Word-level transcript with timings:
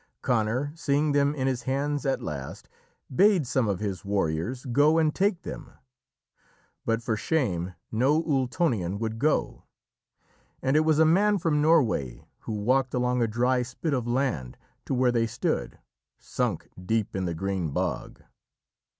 Conor, 0.23 0.73
seeing 0.73 1.11
them 1.11 1.35
in 1.35 1.45
his 1.45 1.61
hands 1.61 2.07
at 2.07 2.23
last, 2.23 2.67
bade 3.15 3.45
some 3.45 3.67
of 3.67 3.77
his 3.79 4.03
warriors 4.03 4.65
go 4.65 4.97
and 4.97 5.13
take 5.13 5.43
them. 5.43 5.73
But 6.87 7.03
for 7.03 7.15
shame 7.15 7.75
no 7.91 8.23
Ultonian 8.23 8.97
would 8.97 9.19
go, 9.19 9.65
and 10.59 10.75
it 10.75 10.79
was 10.79 10.97
a 10.97 11.05
man 11.05 11.37
from 11.37 11.61
Norway 11.61 12.25
who 12.39 12.53
walked 12.53 12.95
along 12.95 13.21
a 13.21 13.27
dry 13.27 13.61
spit 13.61 13.93
of 13.93 14.07
land 14.07 14.57
to 14.85 14.95
where 14.95 15.11
they 15.11 15.27
stood, 15.27 15.77
sunk 16.17 16.67
deep 16.83 17.15
in 17.15 17.25
the 17.25 17.35
green 17.35 17.69
bog. 17.69 18.23